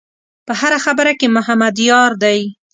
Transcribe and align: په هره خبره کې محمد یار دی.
په 0.45 0.53
هره 0.59 0.79
خبره 0.85 1.11
کې 1.19 1.27
محمد 1.35 1.75
یار 1.89 2.11
دی. 2.23 2.39